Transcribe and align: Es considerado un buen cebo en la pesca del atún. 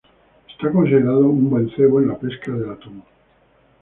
Es 0.57 0.71
considerado 0.71 1.27
un 1.29 1.47
buen 1.47 1.69
cebo 1.75 2.01
en 2.01 2.07
la 2.07 2.17
pesca 2.17 2.51
del 2.53 2.71
atún. 2.71 3.03